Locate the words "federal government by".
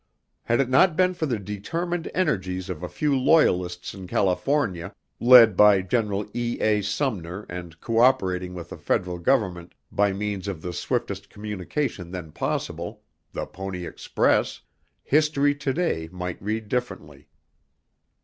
8.79-10.11